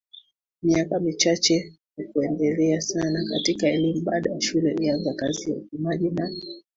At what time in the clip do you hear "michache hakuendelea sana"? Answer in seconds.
0.99-3.25